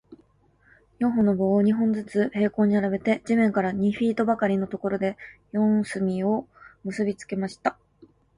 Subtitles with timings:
[0.97, 5.15] 四本の棒を、二本ずつ平行に並べて、地面から二フィートばかりのところで、
[5.51, 6.47] 四隅を
[6.83, 7.77] 結びつけました。